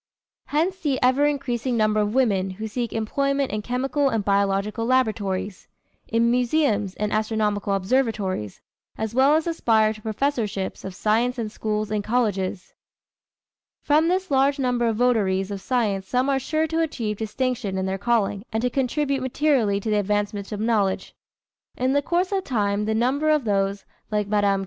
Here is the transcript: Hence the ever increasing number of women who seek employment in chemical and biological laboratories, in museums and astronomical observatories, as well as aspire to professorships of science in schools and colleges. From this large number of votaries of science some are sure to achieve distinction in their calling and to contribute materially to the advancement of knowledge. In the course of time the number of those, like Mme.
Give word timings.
Hence 0.47 0.77
the 0.79 0.97
ever 1.03 1.27
increasing 1.27 1.77
number 1.77 1.99
of 1.99 2.15
women 2.15 2.49
who 2.57 2.67
seek 2.67 2.91
employment 2.91 3.51
in 3.51 3.61
chemical 3.61 4.09
and 4.09 4.25
biological 4.25 4.83
laboratories, 4.87 5.67
in 6.07 6.31
museums 6.31 6.95
and 6.95 7.13
astronomical 7.13 7.75
observatories, 7.75 8.61
as 8.97 9.13
well 9.13 9.35
as 9.35 9.45
aspire 9.45 9.93
to 9.93 10.01
professorships 10.01 10.83
of 10.83 10.95
science 10.95 11.37
in 11.37 11.49
schools 11.49 11.91
and 11.91 12.03
colleges. 12.03 12.73
From 13.83 14.07
this 14.07 14.31
large 14.31 14.57
number 14.57 14.87
of 14.87 14.95
votaries 14.95 15.51
of 15.51 15.61
science 15.61 16.07
some 16.07 16.29
are 16.29 16.39
sure 16.39 16.65
to 16.65 16.81
achieve 16.81 17.17
distinction 17.17 17.77
in 17.77 17.85
their 17.85 17.99
calling 17.99 18.43
and 18.51 18.63
to 18.63 18.71
contribute 18.71 19.21
materially 19.21 19.79
to 19.81 19.89
the 19.91 19.99
advancement 19.99 20.51
of 20.51 20.59
knowledge. 20.59 21.13
In 21.77 21.93
the 21.93 22.01
course 22.01 22.31
of 22.31 22.43
time 22.43 22.85
the 22.85 22.95
number 22.95 23.29
of 23.29 23.43
those, 23.43 23.85
like 24.09 24.27
Mme. 24.27 24.59